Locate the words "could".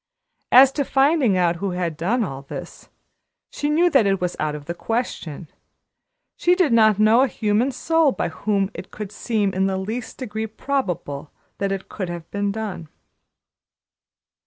8.89-9.11, 11.87-12.09